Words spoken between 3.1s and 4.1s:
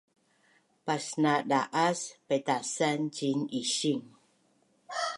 ciin ising